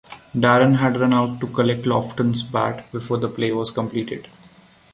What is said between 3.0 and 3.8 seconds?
the play was